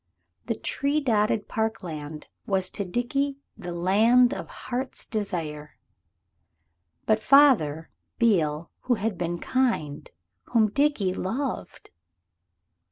[0.47, 5.77] The tree dotted parkland was to Dickie the Land of Heart's Desire.
[7.05, 10.09] But father Beale who had been kind,
[10.53, 11.91] whom Dickie loved!...